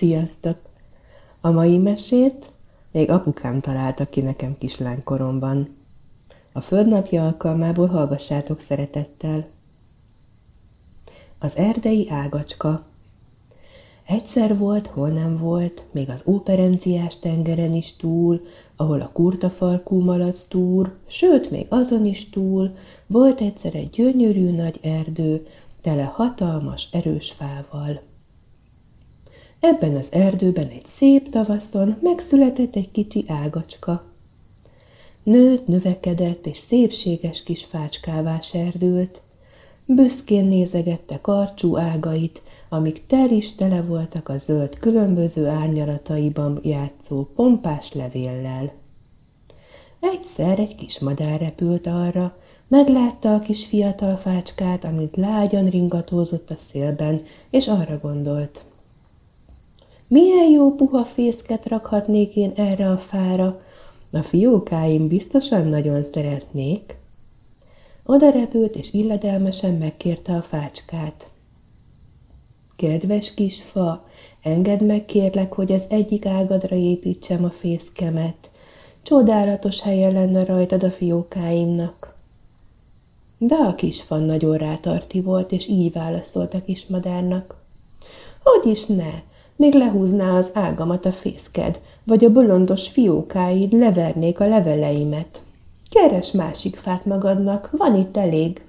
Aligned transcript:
Sziasztok! 0.00 0.58
A 1.40 1.50
mai 1.50 1.78
mesét 1.78 2.50
még 2.92 3.10
apukám 3.10 3.60
találta 3.60 4.06
ki 4.06 4.20
nekem 4.20 4.58
kislánykoromban. 4.58 5.68
A 6.52 6.60
földnapja 6.60 7.24
alkalmából 7.26 7.86
hallgassátok 7.86 8.60
szeretettel. 8.60 9.46
Az 11.38 11.56
erdei 11.56 12.10
ágacska 12.10 12.84
Egyszer 14.06 14.58
volt, 14.58 14.86
hol 14.86 15.08
nem 15.08 15.38
volt, 15.38 15.82
még 15.92 16.10
az 16.10 16.22
óperenciás 16.26 17.18
tengeren 17.18 17.74
is 17.74 17.96
túl, 17.96 18.40
ahol 18.76 19.00
a 19.00 19.10
kurtafarkú 19.12 20.00
malac 20.00 20.44
túr, 20.44 20.96
sőt, 21.06 21.50
még 21.50 21.66
azon 21.68 22.06
is 22.06 22.30
túl, 22.30 22.76
volt 23.06 23.40
egyszer 23.40 23.74
egy 23.74 23.90
gyönyörű 23.90 24.50
nagy 24.50 24.78
erdő, 24.82 25.46
tele 25.82 26.04
hatalmas, 26.04 26.88
erős 26.92 27.30
fával. 27.30 28.08
Ebben 29.60 29.96
az 29.96 30.12
erdőben 30.12 30.68
egy 30.68 30.86
szép 30.86 31.28
tavaszon 31.28 31.96
megszületett 32.02 32.76
egy 32.76 32.90
kicsi 32.90 33.24
ágacska. 33.28 34.04
Nőtt, 35.22 35.66
növekedett, 35.66 36.46
és 36.46 36.58
szépséges 36.58 37.42
kis 37.42 37.64
fácskává 37.64 38.40
serdült. 38.40 39.20
Büszkén 39.86 40.44
nézegette 40.44 41.20
karcsú 41.20 41.76
ágait, 41.76 42.42
amik 42.68 43.06
tel 43.06 43.30
is 43.30 43.54
tele 43.54 43.82
voltak 43.82 44.28
a 44.28 44.38
zöld 44.38 44.78
különböző 44.78 45.46
árnyalataiban 45.46 46.60
játszó 46.62 47.26
pompás 47.34 47.92
levéllel. 47.92 48.72
Egyszer 50.00 50.58
egy 50.58 50.74
kis 50.74 50.98
madár 50.98 51.40
repült 51.40 51.86
arra, 51.86 52.36
meglátta 52.68 53.34
a 53.34 53.38
kis 53.38 53.66
fiatal 53.66 54.16
fácskát, 54.16 54.84
amit 54.84 55.16
lágyan 55.16 55.70
ringatózott 55.70 56.50
a 56.50 56.56
szélben, 56.58 57.22
és 57.50 57.68
arra 57.68 57.98
gondolt. 57.98 58.64
Milyen 60.10 60.50
jó 60.50 60.74
puha 60.74 61.04
fészket 61.04 61.66
rakhatnék 61.66 62.36
én 62.36 62.52
erre 62.56 62.90
a 62.90 62.98
fára, 62.98 63.60
a 64.12 64.22
fiókáim 64.22 65.08
biztosan 65.08 65.66
nagyon 65.66 66.04
szeretnék. 66.04 66.96
Oda 68.04 68.30
repült, 68.30 68.74
és 68.74 68.92
illedelmesen 68.92 69.74
megkérte 69.74 70.34
a 70.34 70.42
fácskát. 70.42 71.30
Kedves 72.76 73.34
kis 73.34 73.62
fa, 73.62 74.04
engedd 74.42 74.84
meg 74.84 75.04
kérlek, 75.04 75.52
hogy 75.52 75.72
az 75.72 75.86
egyik 75.88 76.26
ágadra 76.26 76.76
építsem 76.76 77.44
a 77.44 77.50
fészkemet. 77.50 78.50
Csodálatos 79.02 79.80
helye 79.80 80.10
lenne 80.10 80.44
rajtad 80.44 80.82
a 80.82 80.90
fiókáimnak. 80.90 82.14
De 83.38 83.54
a 83.54 83.74
kis 83.74 84.02
fa 84.02 84.16
nagyon 84.16 84.56
rátarti 84.56 85.20
volt, 85.20 85.52
és 85.52 85.66
így 85.66 85.92
válaszolt 85.92 86.54
a 86.54 86.62
kis 86.62 86.86
madárnak. 86.86 87.56
Hogy 88.42 88.70
is 88.70 88.86
ne, 88.86 89.28
még 89.60 89.74
lehúzná 89.74 90.36
az 90.36 90.50
ágamat 90.54 91.04
a 91.04 91.12
fészked, 91.12 91.80
vagy 92.04 92.24
a 92.24 92.32
bolondos 92.32 92.88
fiókáid 92.88 93.72
levernék 93.72 94.40
a 94.40 94.48
leveleimet. 94.48 95.42
Keres 95.90 96.32
másik 96.32 96.76
fát 96.76 97.04
magadnak, 97.04 97.70
van 97.72 97.96
itt 97.96 98.16
elég. 98.16 98.64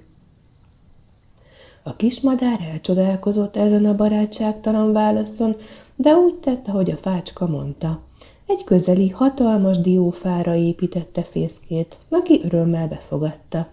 A 1.82 1.96
kismadár 1.96 2.60
elcsodálkozott 2.72 3.56
ezen 3.56 3.84
a 3.84 3.94
barátságtalan 3.94 4.92
válaszon, 4.92 5.56
de 5.96 6.14
úgy 6.14 6.34
tette, 6.34 6.70
hogy 6.70 6.90
a 6.90 6.96
fácska 6.96 7.46
mondta. 7.46 8.00
Egy 8.46 8.64
közeli, 8.64 9.08
hatalmas 9.08 9.78
diófára 9.80 10.54
építette 10.54 11.22
fészkét, 11.22 11.96
aki 12.08 12.40
örömmel 12.44 12.88
befogadta. 12.88 13.66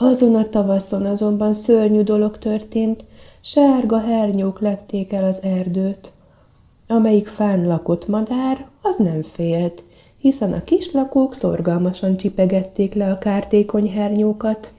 Azon 0.00 0.34
a 0.34 0.48
tavaszon 0.48 1.06
azonban 1.06 1.52
szörnyű 1.52 2.02
dolog 2.02 2.38
történt, 2.38 3.04
sárga 3.40 4.00
hernyók 4.00 4.60
lették 4.60 5.12
el 5.12 5.24
az 5.24 5.42
erdőt. 5.42 6.12
Amelyik 6.86 7.26
fán 7.26 7.66
lakott 7.66 8.08
madár, 8.08 8.66
az 8.82 8.96
nem 8.96 9.22
félt, 9.22 9.82
hiszen 10.20 10.52
a 10.52 10.64
kislakók 10.64 11.34
szorgalmasan 11.34 12.16
csipegették 12.16 12.94
le 12.94 13.10
a 13.10 13.18
kártékony 13.18 13.90
hernyókat, 13.90 14.70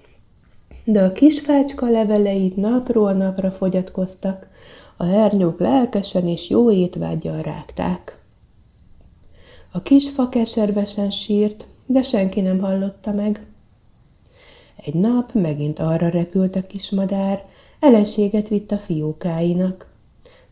de 0.84 1.04
a 1.04 1.12
kisfácska 1.12 1.90
leveleit 1.90 2.56
napról 2.56 3.14
napra 3.14 3.52
fogyatkoztak, 3.52 4.48
a 4.98 5.04
hernyók 5.04 5.60
lelkesen 5.60 6.28
és 6.28 6.50
jó 6.50 6.72
étvágyjal 6.72 7.42
rágták. 7.42 8.20
A 9.72 9.82
kis 9.82 10.10
fa 10.10 10.30
keservesen 10.30 11.12
sírt, 11.12 11.66
de 11.86 12.02
senki 12.02 12.42
nem 12.42 12.60
hallotta 12.60 13.12
meg. 13.12 13.48
Egy 14.86 14.94
nap 14.94 15.34
megint 15.34 15.80
arra 15.80 16.10
repült 16.10 16.56
a 16.56 16.62
kismadár, 16.62 17.44
eleséget 17.80 18.48
vitt 18.48 18.72
a 18.72 18.78
fiókáinak. 18.78 19.88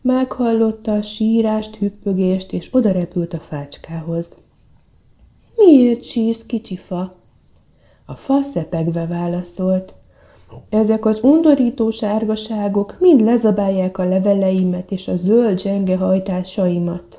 Meghallotta 0.00 0.92
a 0.92 1.02
sírást, 1.02 1.76
hüppögést, 1.76 2.52
és 2.52 2.68
oda 2.72 2.92
repült 2.92 3.32
a 3.32 3.38
fácskához. 3.38 4.36
Miért 5.56 6.04
sírsz, 6.04 6.42
kicsi 6.46 6.76
fa? 6.76 7.14
A 8.06 8.14
fa 8.14 8.42
szepegve 8.42 9.06
válaszolt. 9.06 9.94
Ezek 10.70 11.04
az 11.04 11.20
undorító 11.22 11.90
sárgaságok 11.90 12.96
mind 12.98 13.20
lezabálják 13.20 13.98
a 13.98 14.04
leveleimet 14.04 14.90
és 14.90 15.08
a 15.08 15.16
zöld 15.16 15.60
zsenge 15.60 15.96
hajtásaimat. 15.96 17.18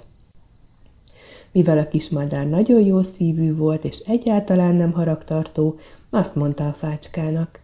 Mivel 1.51 1.77
a 1.77 1.87
kismadár 1.87 2.47
nagyon 2.49 2.81
jó 2.81 3.01
szívű 3.01 3.55
volt, 3.55 3.83
és 3.83 3.97
egyáltalán 3.97 4.75
nem 4.75 4.91
haragtartó, 4.91 5.75
azt 6.09 6.35
mondta 6.35 6.67
a 6.67 6.75
fácskának. 6.79 7.59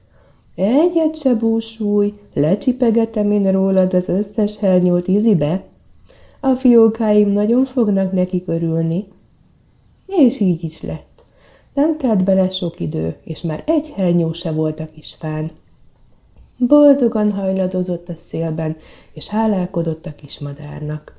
Egyet 0.56 1.17
se 1.17 1.33
búsulj, 1.33 2.13
lecsipegetem 2.33 3.31
én 3.31 3.51
rólad 3.51 3.94
az 3.94 4.07
összes 4.07 4.57
hernyót 4.57 5.07
ízibe. 5.07 5.63
A 6.39 6.53
fiókáim 6.53 7.29
nagyon 7.29 7.66
fognak 7.66 8.11
neki 8.11 8.44
örülni. 8.45 9.06
És 10.06 10.39
így 10.39 10.63
is 10.63 10.81
lett. 10.81 11.23
Nem 11.73 11.97
telt 11.97 12.23
bele 12.23 12.50
sok 12.50 12.79
idő, 12.79 13.16
és 13.23 13.41
már 13.41 13.63
egy 13.66 13.89
hernyó 13.95 14.33
se 14.33 14.51
volt 14.51 14.79
a 14.79 14.88
kis 14.94 15.16
fán. 15.19 15.51
Boldogan 16.57 17.31
hajladozott 17.31 18.09
a 18.09 18.13
szélben, 18.17 18.77
és 19.13 19.27
hálálkodott 19.27 20.06
a 20.06 20.16
kismadárnak. 20.16 21.16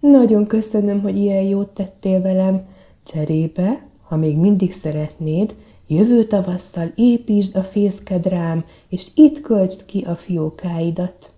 Nagyon 0.00 0.46
köszönöm, 0.46 1.00
hogy 1.00 1.16
ilyen 1.16 1.42
jót 1.42 1.68
tettél 1.68 2.20
velem. 2.20 2.62
Cserébe, 3.04 3.86
ha 4.02 4.16
még 4.16 4.36
mindig 4.36 4.72
szeretnéd, 4.72 5.54
Jövő 5.86 6.24
tavasszal 6.24 6.92
építsd 6.94 7.56
a 7.56 7.62
fészked 7.62 8.26
rám, 8.26 8.64
és 8.88 9.06
itt 9.14 9.40
költsd 9.40 9.84
ki 9.84 10.00
a 10.00 10.14
fiókáidat. 10.14 11.30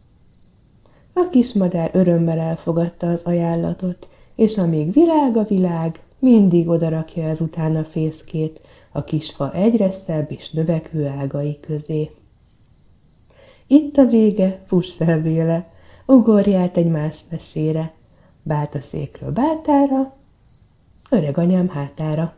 A 1.12 1.28
kismadár 1.30 1.90
örömmel 1.92 2.38
elfogadta 2.38 3.10
az 3.10 3.22
ajánlatot, 3.22 4.08
és 4.34 4.58
amíg 4.58 4.92
világ 4.92 5.36
a 5.36 5.44
világ, 5.44 6.00
mindig 6.18 6.68
odarakja 6.68 7.22
ezután 7.22 7.76
a 7.76 7.84
fészkét, 7.84 8.60
a 8.92 9.04
kisfa 9.04 9.52
egyre 9.52 9.92
szebb 9.92 10.30
és 10.32 10.50
növekvő 10.50 11.06
ágai 11.06 11.60
közé. 11.60 12.10
Itt 13.66 13.96
a 13.96 14.04
vége, 14.04 14.64
fuss 14.66 15.00
el 15.00 15.20
véle, 15.20 15.68
ugorját 16.06 16.76
egy 16.76 16.90
más 16.90 17.24
mesére, 17.30 17.94
bált 18.42 18.74
a 18.74 18.80
székről 18.80 19.30
bátára, 19.30 20.14
öreg 21.10 21.38
anyám 21.38 21.68
hátára. 21.68 22.34